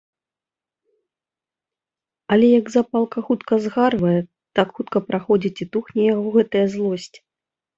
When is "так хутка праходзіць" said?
4.61-5.55